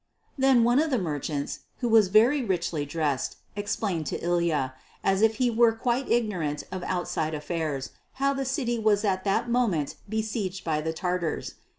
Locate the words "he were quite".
5.35-6.09